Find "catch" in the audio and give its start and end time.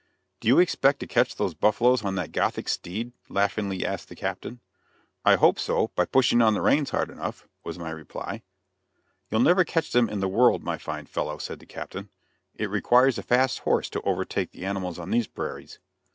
1.05-1.35, 9.63-9.91